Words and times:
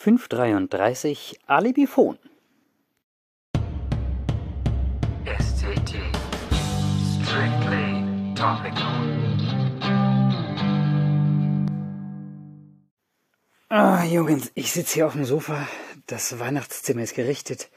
533 0.00 1.40
Alibifon. 1.46 2.16
SCT. 5.26 6.00
Strictly 7.20 8.34
topical. 8.34 8.88
Ah, 13.68 14.02
Jungs, 14.04 14.50
ich 14.54 14.72
sitze 14.72 14.94
hier 14.94 15.06
auf 15.06 15.12
dem 15.12 15.26
Sofa. 15.26 15.68
Das 16.06 16.38
Weihnachtszimmer 16.38 17.02
ist 17.02 17.14
gerichtet. 17.14 17.68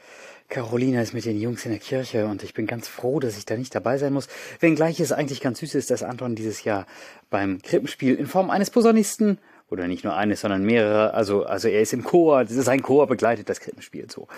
Carolina 0.48 1.02
ist 1.02 1.12
mit 1.12 1.26
den 1.26 1.38
Jungs 1.38 1.66
in 1.66 1.72
der 1.72 1.80
Kirche 1.80 2.26
und 2.26 2.42
ich 2.42 2.54
bin 2.54 2.66
ganz 2.66 2.88
froh, 2.88 3.20
dass 3.20 3.36
ich 3.36 3.44
da 3.44 3.54
nicht 3.58 3.74
dabei 3.74 3.98
sein 3.98 4.14
muss. 4.14 4.28
Wenngleich 4.60 4.98
es 4.98 5.12
eigentlich 5.12 5.42
ganz 5.42 5.58
süß 5.58 5.74
ist, 5.74 5.90
dass 5.90 6.02
Anton 6.02 6.36
dieses 6.36 6.64
Jahr 6.64 6.86
beim 7.28 7.60
Krippenspiel 7.60 8.14
in 8.14 8.26
Form 8.26 8.48
eines 8.48 8.70
Posaunisten 8.70 9.38
oder 9.70 9.88
nicht 9.88 10.04
nur 10.04 10.14
eines, 10.14 10.40
sondern 10.40 10.64
mehrere. 10.64 11.14
Also, 11.14 11.44
also 11.44 11.68
er 11.68 11.80
ist 11.80 11.92
im 11.92 12.04
Chor, 12.04 12.44
sein 12.46 12.82
Chor 12.82 13.06
begleitet 13.06 13.48
das 13.48 13.60
Krippenspiel 13.60 14.10
so. 14.10 14.28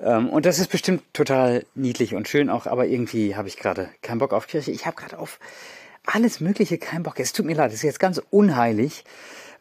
Ähm, 0.00 0.28
und 0.28 0.46
das 0.46 0.58
ist 0.58 0.70
bestimmt 0.70 1.02
total 1.12 1.64
niedlich 1.74 2.14
und 2.14 2.28
schön 2.28 2.50
auch, 2.50 2.66
aber 2.66 2.86
irgendwie 2.86 3.36
habe 3.36 3.48
ich 3.48 3.56
gerade 3.56 3.88
keinen 4.02 4.18
Bock 4.18 4.32
auf 4.32 4.46
Kirche. 4.46 4.70
Ich 4.70 4.86
habe 4.86 4.96
gerade 4.96 5.18
auf 5.18 5.38
alles 6.04 6.40
Mögliche 6.40 6.78
keinen 6.78 7.02
Bock. 7.02 7.20
Es 7.20 7.32
tut 7.32 7.46
mir 7.46 7.54
leid, 7.54 7.70
es 7.70 7.76
ist 7.76 7.82
jetzt 7.82 8.00
ganz 8.00 8.20
unheilig. 8.30 9.04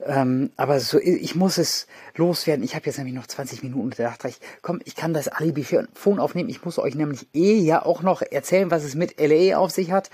Ähm, 0.03 0.51
aber 0.57 0.79
so, 0.79 0.99
ich 0.99 1.35
muss 1.35 1.59
es 1.59 1.85
loswerden. 2.15 2.63
Ich 2.63 2.73
habe 2.75 2.87
jetzt 2.87 2.97
nämlich 2.97 3.13
noch 3.13 3.27
20 3.27 3.61
Minuten. 3.61 3.91
Da 3.95 4.03
dachte 4.03 4.29
ich, 4.29 4.39
komm, 4.61 4.79
ich 4.85 4.95
kann 4.95 5.13
das 5.13 5.27
Alibi-Phone 5.27 6.19
aufnehmen. 6.19 6.49
Ich 6.49 6.65
muss 6.65 6.79
euch 6.79 6.95
nämlich 6.95 7.27
eh 7.35 7.59
ja 7.59 7.85
auch 7.85 8.01
noch 8.01 8.21
erzählen, 8.23 8.71
was 8.71 8.83
es 8.83 8.95
mit 8.95 9.19
LA 9.19 9.57
auf 9.57 9.69
sich 9.69 9.91
hat. 9.91 10.09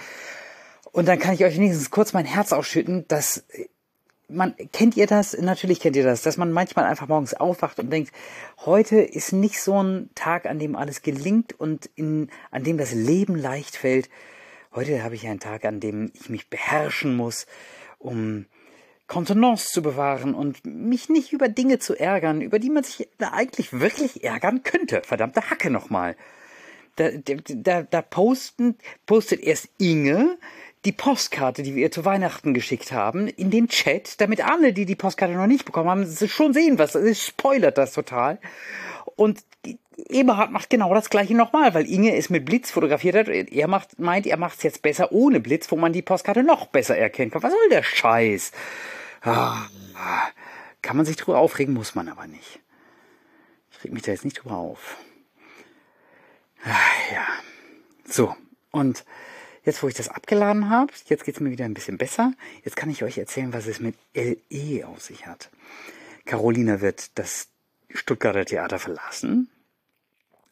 Und 0.91 1.07
dann 1.07 1.19
kann 1.19 1.35
ich 1.35 1.45
euch 1.45 1.55
wenigstens 1.55 1.89
kurz 1.89 2.13
mein 2.13 2.25
Herz 2.25 2.51
ausschütten, 2.51 3.05
dass 3.07 3.45
man, 4.29 4.55
kennt 4.73 4.97
ihr 4.97 5.07
das? 5.07 5.37
Natürlich 5.37 5.79
kennt 5.79 5.95
ihr 5.95 6.03
das, 6.03 6.21
dass 6.21 6.37
man 6.37 6.51
manchmal 6.51 6.85
einfach 6.85 7.07
morgens 7.07 7.33
aufwacht 7.33 7.79
und 7.79 7.89
denkt, 7.91 8.11
heute 8.65 8.99
ist 8.99 9.31
nicht 9.31 9.61
so 9.61 9.81
ein 9.81 10.09
Tag, 10.15 10.45
an 10.45 10.59
dem 10.59 10.75
alles 10.75 11.01
gelingt 11.01 11.59
und 11.59 11.89
in, 11.95 12.29
an 12.51 12.63
dem 12.63 12.77
das 12.77 12.93
Leben 12.93 13.35
leicht 13.35 13.75
fällt. 13.75 14.09
Heute 14.75 15.03
habe 15.03 15.15
ich 15.15 15.27
einen 15.27 15.39
Tag, 15.39 15.65
an 15.65 15.79
dem 15.79 16.11
ich 16.13 16.29
mich 16.29 16.49
beherrschen 16.49 17.15
muss, 17.15 17.47
um 17.99 18.45
Kontenance 19.07 19.71
zu 19.71 19.81
bewahren 19.81 20.33
und 20.33 20.65
mich 20.65 21.07
nicht 21.07 21.31
über 21.31 21.47
Dinge 21.47 21.79
zu 21.79 21.97
ärgern, 21.97 22.41
über 22.41 22.59
die 22.59 22.69
man 22.69 22.83
sich 22.83 23.07
eigentlich 23.19 23.71
wirklich 23.71 24.23
ärgern 24.23 24.63
könnte. 24.63 25.01
Verdammte 25.05 25.49
Hacke 25.49 25.69
nochmal. 25.69 26.17
Da, 26.97 27.11
da, 27.11 27.83
da 27.83 28.01
posten, 28.01 28.75
postet 29.05 29.39
erst 29.41 29.69
Inge, 29.77 30.37
die 30.85 30.91
Postkarte, 30.91 31.63
die 31.63 31.75
wir 31.75 31.83
ihr 31.83 31.91
zu 31.91 32.05
Weihnachten 32.05 32.53
geschickt 32.53 32.91
haben, 32.91 33.27
in 33.27 33.51
den 33.51 33.67
Chat, 33.67 34.21
damit 34.21 34.41
alle, 34.45 34.73
die 34.73 34.85
die 34.85 34.95
Postkarte 34.95 35.33
noch 35.33 35.47
nicht 35.47 35.65
bekommen 35.65 35.89
haben, 35.89 36.05
schon 36.27 36.53
sehen, 36.53 36.79
was 36.79 36.95
es 36.95 37.25
spoilert 37.25 37.77
das 37.77 37.93
total. 37.93 38.39
Und 39.15 39.43
Eberhard 40.09 40.51
macht 40.51 40.69
genau 40.69 40.93
das 40.93 41.09
gleiche 41.09 41.35
nochmal, 41.35 41.73
weil 41.73 41.89
Inge 41.89 42.15
es 42.15 42.29
mit 42.29 42.45
Blitz 42.45 42.71
fotografiert 42.71 43.15
hat. 43.15 43.27
Er 43.27 43.67
macht, 43.67 43.99
meint, 43.99 44.27
er 44.27 44.37
macht 44.37 44.57
es 44.57 44.63
jetzt 44.63 44.81
besser 44.81 45.11
ohne 45.11 45.39
Blitz, 45.39 45.71
wo 45.71 45.75
man 45.75 45.91
die 45.91 46.03
Postkarte 46.03 46.43
noch 46.43 46.67
besser 46.67 46.97
erkennen 46.97 47.31
kann. 47.31 47.43
Was 47.43 47.51
soll 47.51 47.69
der 47.69 47.83
Scheiß? 47.83 48.51
Ah, 49.23 49.65
kann 50.81 50.95
man 50.95 51.05
sich 51.05 51.15
drüber 51.15 51.39
aufregen, 51.39 51.73
muss 51.73 51.95
man 51.95 52.07
aber 52.07 52.27
nicht. 52.27 52.59
Ich 53.71 53.83
reg 53.83 53.91
mich 53.91 54.03
da 54.03 54.11
jetzt 54.11 54.23
nicht 54.25 54.43
drüber 54.43 54.57
auf. 54.57 54.97
Ah, 56.63 57.13
ja. 57.13 57.25
So. 58.05 58.35
Und 58.71 59.03
Jetzt, 59.67 59.83
wo 59.83 59.89
ich 59.89 59.95
das 59.95 60.07
abgeladen 60.07 60.69
habe, 60.69 60.93
jetzt 61.07 61.25
geht 61.25 61.35
es 61.35 61.41
mir 61.41 61.51
wieder 61.51 61.65
ein 61.65 61.73
bisschen 61.73 61.97
besser. 61.97 62.31
Jetzt 62.63 62.77
kann 62.77 62.89
ich 62.89 63.03
euch 63.03 63.17
erzählen, 63.17 63.51
was 63.51 63.67
es 63.67 63.81
mit 63.81 63.95
LE 64.15 64.87
auf 64.87 65.01
sich 65.01 65.27
hat. 65.27 65.49
Carolina 66.23 66.79
wird 66.79 67.19
das 67.19 67.49
Stuttgarter 67.89 68.45
Theater 68.45 68.79
verlassen, 68.79 69.49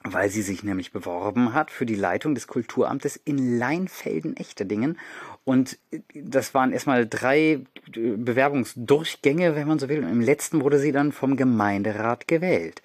weil 0.03 0.29
sie 0.29 0.41
sich 0.41 0.63
nämlich 0.63 0.91
beworben 0.91 1.53
hat 1.53 1.71
für 1.71 1.85
die 1.85 1.95
Leitung 1.95 2.35
des 2.35 2.47
Kulturamtes 2.47 3.15
in 3.15 3.57
Leinfelden-Echterdingen. 3.57 4.99
Und 5.45 5.79
das 6.13 6.53
waren 6.53 6.73
erstmal 6.73 7.07
drei 7.07 7.61
Bewerbungsdurchgänge, 7.93 9.55
wenn 9.55 9.69
man 9.69 9.79
so 9.79 9.87
will. 9.87 10.03
Und 10.03 10.09
im 10.09 10.19
letzten 10.19 10.61
wurde 10.61 10.77
sie 10.77 10.91
dann 10.91 11.13
vom 11.13 11.37
Gemeinderat 11.37 12.27
gewählt. 12.27 12.81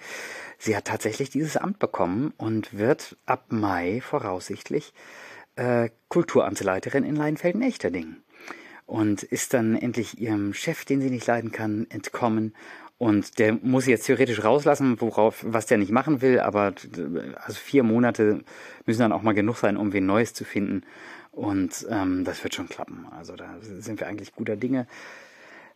Sie 0.58 0.76
hat 0.76 0.84
tatsächlich 0.84 1.30
dieses 1.30 1.56
Amt 1.56 1.80
bekommen 1.80 2.32
und 2.36 2.78
wird 2.78 3.16
ab 3.26 3.46
Mai 3.48 4.00
voraussichtlich 4.00 4.92
äh, 5.60 5.90
Kulturamtsleiterin 6.08 7.04
in 7.04 7.16
Leinfelden-Echterding 7.16 8.16
und 8.86 9.22
ist 9.22 9.52
dann 9.52 9.76
endlich 9.76 10.18
ihrem 10.18 10.54
Chef, 10.54 10.86
den 10.86 11.02
sie 11.02 11.10
nicht 11.10 11.26
leiden 11.26 11.52
kann, 11.52 11.86
entkommen. 11.90 12.54
Und 12.96 13.38
der 13.38 13.52
muss 13.52 13.84
sie 13.84 13.90
jetzt 13.90 14.06
theoretisch 14.06 14.42
rauslassen, 14.42 15.00
worauf, 15.00 15.44
was 15.46 15.66
der 15.66 15.76
nicht 15.78 15.92
machen 15.92 16.22
will, 16.22 16.40
aber 16.40 16.74
also 17.36 17.58
vier 17.58 17.82
Monate 17.82 18.42
müssen 18.86 19.00
dann 19.00 19.12
auch 19.12 19.22
mal 19.22 19.34
genug 19.34 19.58
sein, 19.58 19.76
um 19.76 19.92
wen 19.92 20.06
Neues 20.06 20.32
zu 20.32 20.44
finden. 20.44 20.82
Und 21.30 21.86
ähm, 21.90 22.24
das 22.24 22.42
wird 22.42 22.54
schon 22.54 22.68
klappen. 22.68 23.06
Also 23.10 23.36
da 23.36 23.56
sind 23.60 24.00
wir 24.00 24.06
eigentlich 24.06 24.34
guter 24.34 24.56
Dinge. 24.56 24.86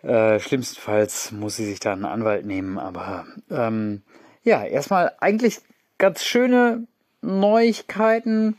Äh, 0.03 0.41
schlimmstenfalls 0.41 1.31
muss 1.33 1.57
sie 1.57 1.67
sich 1.67 1.81
da 1.81 1.93
einen 1.93 2.05
Anwalt 2.07 2.47
nehmen, 2.47 2.79
aber 2.79 3.27
ähm, 3.51 4.03
ja, 4.43 4.65
erstmal 4.65 5.13
eigentlich 5.21 5.61
ganz 5.99 6.25
schöne 6.25 6.87
Neuigkeiten. 7.23 8.57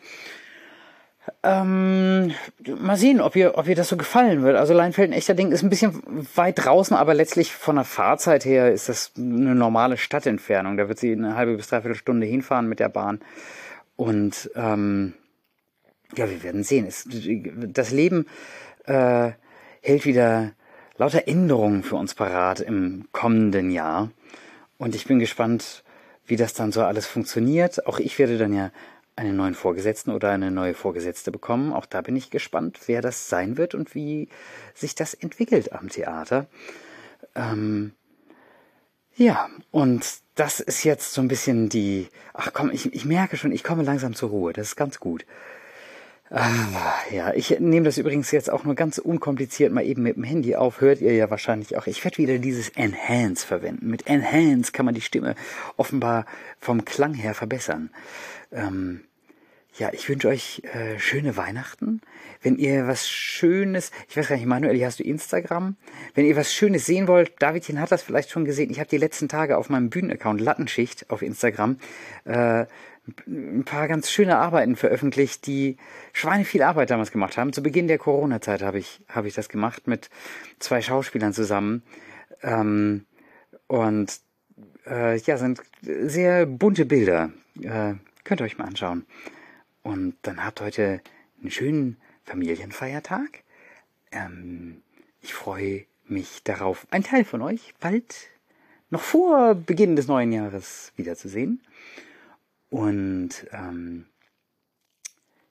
Ähm, 1.43 2.31
mal 2.79 2.97
sehen, 2.97 3.21
ob 3.21 3.35
ihr, 3.35 3.57
ob 3.57 3.67
ihr 3.67 3.75
das 3.75 3.89
so 3.89 3.97
gefallen 3.97 4.43
wird. 4.43 4.57
Also 4.57 4.73
Leinfelden-Echterding 4.73 5.51
ist 5.51 5.63
ein 5.63 5.69
bisschen 5.69 6.01
weit 6.35 6.63
draußen, 6.63 6.95
aber 6.95 7.13
letztlich 7.13 7.53
von 7.53 7.75
der 7.75 7.85
Fahrzeit 7.85 8.45
her 8.45 8.71
ist 8.71 8.89
das 8.89 9.11
eine 9.17 9.55
normale 9.55 9.97
Stadtentfernung. 9.97 10.77
Da 10.77 10.87
wird 10.87 10.99
sie 10.99 11.11
eine 11.11 11.35
halbe 11.35 11.55
bis 11.55 11.67
dreiviertel 11.67 11.95
Stunde 11.95 12.27
hinfahren 12.27 12.67
mit 12.67 12.79
der 12.79 12.89
Bahn. 12.89 13.19
Und 13.95 14.51
ähm, 14.55 15.13
ja, 16.15 16.29
wir 16.29 16.43
werden 16.43 16.63
sehen. 16.63 16.85
Es, 16.85 17.07
das 17.07 17.91
Leben 17.91 18.27
äh, 18.85 19.31
hält 19.81 20.05
wieder 20.05 20.51
lauter 20.97 21.27
Änderungen 21.27 21.83
für 21.83 21.95
uns 21.95 22.13
parat 22.13 22.59
im 22.59 23.07
kommenden 23.11 23.71
Jahr. 23.71 24.11
Und 24.77 24.95
ich 24.95 25.05
bin 25.05 25.19
gespannt, 25.19 25.83
wie 26.25 26.35
das 26.35 26.53
dann 26.53 26.71
so 26.71 26.83
alles 26.83 27.05
funktioniert. 27.05 27.85
Auch 27.87 27.99
ich 27.99 28.17
werde 28.19 28.37
dann 28.37 28.53
ja 28.53 28.71
einen 29.15 29.35
neuen 29.35 29.55
Vorgesetzten 29.55 30.11
oder 30.11 30.31
eine 30.31 30.51
neue 30.51 30.73
Vorgesetzte 30.73 31.31
bekommen. 31.31 31.73
Auch 31.73 31.85
da 31.85 32.01
bin 32.01 32.15
ich 32.15 32.31
gespannt, 32.31 32.79
wer 32.87 33.01
das 33.01 33.29
sein 33.29 33.57
wird 33.57 33.73
und 33.73 33.95
wie 33.95 34.29
sich 34.73 34.95
das 34.95 35.13
entwickelt 35.13 35.71
am 35.73 35.89
Theater. 35.89 36.47
Ähm, 37.35 37.93
ja, 39.15 39.49
und 39.71 40.05
das 40.35 40.59
ist 40.59 40.83
jetzt 40.83 41.13
so 41.13 41.21
ein 41.21 41.29
bisschen 41.29 41.69
die. 41.69 42.09
Ach 42.33 42.51
komm, 42.53 42.69
ich, 42.71 42.93
ich 42.93 43.05
merke 43.05 43.37
schon, 43.37 43.53
ich 43.53 43.63
komme 43.63 43.83
langsam 43.83 44.13
zur 44.13 44.29
Ruhe. 44.29 44.51
Das 44.51 44.67
ist 44.69 44.75
ganz 44.75 44.99
gut. 44.99 45.25
Ah, 46.31 46.95
ja, 47.11 47.33
ich 47.33 47.59
nehme 47.59 47.85
das 47.85 47.99
übrigens 47.99 48.31
jetzt 48.31 48.49
auch 48.49 48.63
nur 48.63 48.73
ganz 48.73 48.97
unkompliziert 48.97 49.71
mal 49.71 49.85
eben 49.85 50.01
mit 50.01 50.15
dem 50.15 50.23
Handy 50.23 50.55
auf. 50.55 50.81
Hört 50.81 50.99
ihr 50.99 51.13
ja 51.13 51.29
wahrscheinlich 51.29 51.77
auch. 51.77 51.85
Ich 51.85 52.03
werde 52.03 52.17
wieder 52.17 52.39
dieses 52.39 52.69
Enhance 52.69 53.45
verwenden. 53.45 53.89
Mit 53.89 54.07
Enhance 54.07 54.71
kann 54.71 54.85
man 54.85 54.95
die 54.95 55.01
Stimme 55.01 55.35
offenbar 55.77 56.25
vom 56.59 56.83
Klang 56.83 57.13
her 57.13 57.35
verbessern. 57.35 57.91
Ähm, 58.51 59.01
ja, 59.77 59.91
ich 59.93 60.09
wünsche 60.09 60.29
euch 60.29 60.63
äh, 60.73 60.97
schöne 60.97 61.37
Weihnachten. 61.37 62.01
Wenn 62.41 62.57
ihr 62.57 62.87
was 62.87 63.07
Schönes, 63.07 63.91
ich 64.09 64.17
weiß 64.17 64.29
gar 64.29 64.37
nicht, 64.37 64.45
Manuel, 64.45 64.83
hast 64.83 64.99
du 64.99 65.03
Instagram? 65.03 65.75
Wenn 66.15 66.25
ihr 66.25 66.35
was 66.35 66.51
Schönes 66.51 66.87
sehen 66.87 67.07
wollt, 67.07 67.33
Davidchen 67.39 67.79
hat 67.79 67.91
das 67.91 68.01
vielleicht 68.01 68.31
schon 68.31 68.45
gesehen. 68.45 68.71
Ich 68.71 68.79
habe 68.79 68.89
die 68.89 68.97
letzten 68.97 69.27
Tage 69.27 69.57
auf 69.57 69.69
meinem 69.69 69.89
Bühnenaccount 69.89 70.41
Lattenschicht 70.41 71.09
auf 71.11 71.21
Instagram 71.21 71.77
äh, 72.23 72.65
ein 73.27 73.63
paar 73.65 73.87
ganz 73.87 74.09
schöne 74.09 74.37
Arbeiten 74.37 74.75
veröffentlicht, 74.75 75.45
die 75.45 75.77
Schweine 76.13 76.45
viel 76.45 76.63
Arbeit 76.63 76.89
damals 76.89 77.11
gemacht 77.11 77.37
haben. 77.37 77.53
Zu 77.53 77.61
Beginn 77.61 77.87
der 77.87 77.97
Corona-Zeit 77.97 78.61
habe 78.61 78.79
ich, 78.79 79.01
habe 79.09 79.27
ich 79.27 79.35
das 79.35 79.49
gemacht 79.49 79.87
mit 79.87 80.09
zwei 80.59 80.81
Schauspielern 80.81 81.33
zusammen. 81.33 81.83
Ähm, 82.41 83.05
und 83.67 84.19
äh, 84.87 85.17
ja, 85.17 85.37
sind 85.37 85.61
sehr 85.81 86.45
bunte 86.45 86.85
Bilder. 86.85 87.31
Äh, 87.61 87.93
könnt 88.23 88.41
ihr 88.41 88.45
euch 88.45 88.57
mal 88.57 88.65
anschauen. 88.65 89.05
Und 89.83 90.15
dann 90.23 90.43
habt 90.43 90.61
heute 90.61 91.01
einen 91.41 91.51
schönen 91.51 91.97
Familienfeiertag. 92.23 93.43
Ähm, 94.11 94.81
ich 95.21 95.33
freue 95.33 95.85
mich 96.07 96.43
darauf, 96.43 96.87
einen 96.91 97.03
Teil 97.03 97.23
von 97.23 97.41
euch 97.41 97.73
bald 97.79 98.29
noch 98.89 99.01
vor 99.01 99.55
Beginn 99.55 99.95
des 99.95 100.07
neuen 100.07 100.31
Jahres 100.31 100.91
wiederzusehen. 100.95 101.61
Und 102.69 103.47
ähm, 103.51 104.05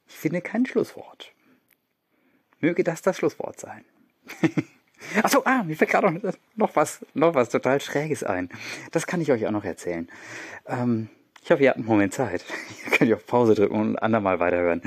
ich 0.07 0.15
finde 0.15 0.41
kein 0.41 0.67
Schlusswort. 0.67 1.33
Möge 2.61 2.85
das 2.85 3.03
das 3.03 3.17
Schlusswort 3.17 3.61
sein. 3.61 3.85
Achso, 5.23 5.43
ah, 5.45 5.63
mir 5.65 5.77
fällt 5.77 5.91
gerade 5.91 6.35
noch 6.57 6.77
was, 6.77 7.05
noch 7.15 7.35
was 7.35 7.51
total 7.51 7.81
Schräges 7.81 8.25
ein. 8.25 8.49
Das 8.93 9.07
kann 9.07 9.21
ich 9.21 9.31
euch 9.31 9.47
auch 9.47 9.51
noch 9.51 9.65
erzählen. 9.65 10.09
Ähm, 10.67 11.09
ich 11.43 11.51
hoffe, 11.51 11.63
ihr 11.63 11.71
habt 11.71 11.79
einen 11.79 11.87
Moment 11.87 12.15
Zeit. 12.15 12.45
Ihr 12.85 12.91
könnt 12.91 13.11
ihr 13.11 13.17
auf 13.17 13.27
Pause 13.27 13.55
drücken 13.55 13.75
und 13.75 13.97
ein 13.97 13.99
andermal 13.99 14.41
weiterhören. 14.41 14.81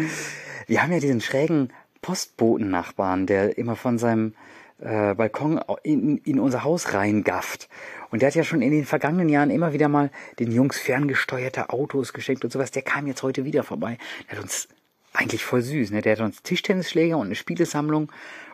Wir 0.65 0.81
haben 0.81 0.91
ja 0.91 0.99
diesen 0.99 1.21
schrägen 1.21 1.71
Postboten-Nachbarn, 2.01 3.27
der 3.27 3.57
immer 3.57 3.75
von 3.75 3.99
seinem 3.99 4.33
äh, 4.79 5.13
Balkon 5.13 5.61
in, 5.83 6.17
in 6.17 6.39
unser 6.39 6.63
Haus 6.63 6.93
reingafft. 6.93 7.69
Und 8.09 8.21
der 8.21 8.27
hat 8.27 8.35
ja 8.35 8.43
schon 8.43 8.61
in 8.61 8.71
den 8.71 8.85
vergangenen 8.85 9.29
Jahren 9.29 9.49
immer 9.49 9.73
wieder 9.73 9.89
mal 9.89 10.11
den 10.39 10.51
Jungs 10.51 10.79
ferngesteuerte 10.79 11.69
Autos 11.69 12.13
geschenkt 12.13 12.43
und 12.43 12.51
sowas. 12.51 12.71
Der 12.71 12.81
kam 12.81 13.07
jetzt 13.07 13.23
heute 13.23 13.45
wieder 13.45 13.63
vorbei. 13.63 13.97
Der 14.29 14.37
hat 14.37 14.43
uns 14.43 14.67
eigentlich 15.13 15.43
voll 15.43 15.61
süß, 15.61 15.91
ne? 15.91 16.01
Der 16.01 16.13
hat 16.13 16.21
uns 16.21 16.41
Tischtennisschläger 16.43 17.17
und 17.17 17.27
eine 17.27 17.35
Spielesammlung 17.35 18.11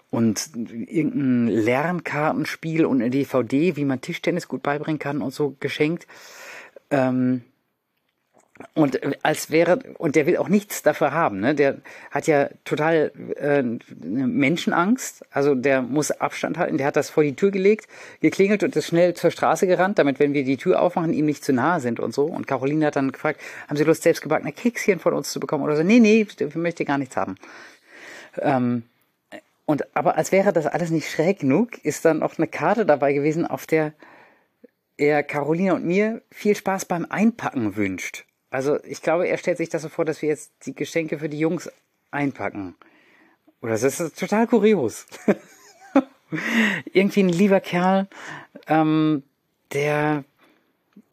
und 0.10 0.52
irgendein 0.56 1.48
Lernkartenspiel 1.48 2.86
und 2.86 3.02
eine 3.02 3.10
DVD, 3.10 3.76
wie 3.76 3.86
man 3.86 4.02
Tischtennis 4.02 4.48
gut 4.48 4.64
beibringen 4.64 5.00
kann 5.00 5.22
und 5.22 5.34
so 5.34 5.56
geschenkt. 5.60 6.08
Ähm, 6.92 7.42
und 8.76 9.00
als 9.26 9.50
wäre 9.50 9.80
und 9.98 10.16
der 10.16 10.28
will 10.28 10.38
auch 10.38 10.48
nichts 10.48 10.84
dafür 10.84 11.12
haben, 11.12 11.40
ne? 11.40 11.56
Der 11.56 11.78
hat 12.12 12.28
ja 12.28 12.50
total 12.66 13.12
äh, 13.36 13.64
Menschenangst, 14.06 15.26
also 15.32 15.56
der 15.56 15.82
muss 15.82 16.12
Abstand 16.12 16.60
halten. 16.60 16.78
Der 16.78 16.86
hat 16.86 16.96
das 16.96 17.10
vor 17.10 17.24
die 17.24 17.36
Tür 17.36 17.50
gelegt, 17.50 17.88
geklingelt 18.22 18.64
und 18.64 18.76
ist 18.76 18.88
schnell 18.88 19.16
zur 19.16 19.32
Straße 19.32 19.66
gerannt, 19.66 19.98
damit 19.98 20.20
wenn 20.20 20.34
wir 20.34 20.44
die 20.44 20.58
Tür 20.58 20.82
aufmachen, 20.82 21.14
ihm 21.14 21.26
nicht 21.26 21.44
zu 21.44 21.52
nahe 21.52 21.80
sind 21.80 22.00
und 22.00 22.14
so. 22.14 22.26
Und 22.26 22.46
Caroline 22.46 22.86
hat 22.86 22.96
dann 22.96 23.12
gefragt, 23.12 23.42
haben 23.68 23.76
Sie 23.76 23.84
Lust, 23.84 24.04
selbstgebackene 24.04 24.52
Kekschen 24.52 25.00
von 25.00 25.14
uns 25.14 25.32
zu 25.32 25.40
bekommen 25.40 25.64
oder 25.64 25.76
so? 25.76 25.82
Nee, 25.82 26.00
nee, 26.00 26.28
ich 26.38 26.56
möchte 26.56 26.86
gar 26.86 27.00
nichts 27.00 27.18
haben. 27.18 27.36
Ähm, 28.40 28.84
und 29.66 29.96
aber 29.96 30.16
als 30.16 30.32
wäre 30.32 30.54
das 30.54 30.68
alles 30.68 30.92
nicht 30.92 31.10
schräg 31.10 31.40
genug, 31.40 31.84
ist 31.84 32.06
dann 32.06 32.22
auch 32.22 32.38
eine 32.38 32.48
Karte 32.48 32.86
dabei 32.86 33.14
gewesen, 33.14 33.48
auf 33.48 33.66
der 33.66 33.94
er 34.98 35.24
Caroline 35.24 35.74
und 35.74 35.86
mir 35.86 36.22
viel 36.30 36.56
Spaß 36.56 36.86
beim 36.86 37.08
Einpacken 37.10 37.76
wünscht. 37.76 38.26
Also 38.54 38.78
ich 38.84 39.02
glaube, 39.02 39.28
er 39.28 39.40
stellt 39.40 39.58
sich 39.58 39.70
das 39.70 39.82
so 39.82 39.90
vor, 39.90 40.06
dass 40.06 40.22
wir 40.22 40.30
jetzt 40.30 40.52
die 40.68 40.76
Geschenke 40.76 41.18
für 41.18 41.28
die 41.28 41.40
Jungs 41.40 41.72
einpacken. 42.12 42.76
Oder 43.62 43.72
das 43.72 43.84
ist 43.84 44.20
total 44.20 44.46
kurios. 44.46 45.08
Irgendwie 46.94 47.24
ein 47.24 47.30
lieber 47.30 47.60
Kerl, 47.60 48.08
ähm, 48.68 49.24
der 49.74 50.24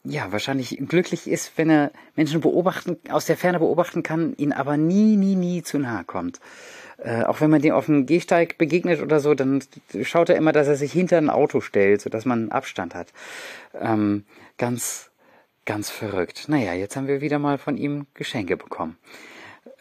ja 0.03 0.31
wahrscheinlich 0.31 0.77
glücklich 0.87 1.27
ist, 1.27 1.53
wenn 1.57 1.71
er 1.71 1.91
Menschen 2.15 2.41
beobachten, 2.41 2.97
aus 3.09 3.25
der 3.25 3.37
Ferne 3.37 3.57
beobachten 3.57 4.03
kann, 4.03 4.35
ihnen 4.37 4.53
aber 4.53 4.77
nie, 4.77 5.17
nie, 5.17 5.35
nie 5.35 5.63
zu 5.63 5.79
nahe 5.79 6.03
kommt. 6.03 6.39
Äh, 6.99 7.23
auch 7.23 7.41
wenn 7.41 7.49
man 7.49 7.63
dem 7.63 7.73
auf 7.73 7.87
dem 7.87 8.05
Gehsteig 8.05 8.59
begegnet 8.59 9.01
oder 9.01 9.19
so, 9.19 9.33
dann 9.33 9.63
schaut 10.03 10.29
er 10.29 10.35
immer, 10.35 10.51
dass 10.51 10.67
er 10.67 10.75
sich 10.75 10.91
hinter 10.91 11.17
ein 11.17 11.31
Auto 11.31 11.59
stellt, 11.59 12.01
sodass 12.01 12.25
man 12.25 12.51
Abstand 12.51 12.93
hat. 12.93 13.07
Ähm, 13.73 14.25
ganz, 14.59 15.10
Ganz 15.71 15.89
verrückt. 15.89 16.49
Naja, 16.49 16.73
jetzt 16.73 16.97
haben 16.97 17.07
wir 17.07 17.21
wieder 17.21 17.39
mal 17.39 17.57
von 17.57 17.77
ihm 17.77 18.05
Geschenke 18.13 18.57
bekommen. 18.57 18.97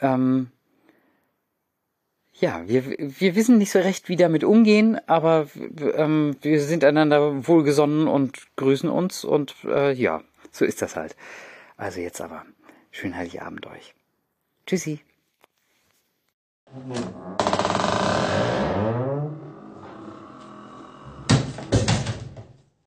Ähm, 0.00 0.52
ja, 2.32 2.62
wir, 2.68 2.84
wir 2.86 3.34
wissen 3.34 3.58
nicht 3.58 3.72
so 3.72 3.80
recht, 3.80 4.08
wie 4.08 4.14
damit 4.14 4.44
umgehen, 4.44 5.00
aber 5.08 5.48
ähm, 5.96 6.36
wir 6.42 6.62
sind 6.62 6.84
einander 6.84 7.44
wohlgesonnen 7.48 8.06
und 8.06 8.54
grüßen 8.54 8.88
uns 8.88 9.24
und 9.24 9.56
äh, 9.64 9.92
ja, 9.92 10.22
so 10.52 10.64
ist 10.64 10.80
das 10.80 10.94
halt. 10.94 11.16
Also 11.76 11.98
jetzt 12.00 12.20
aber, 12.20 12.44
schönen 12.92 13.16
Heiligabend 13.16 13.66
euch. 13.66 13.92
Tschüssi. 14.66 15.00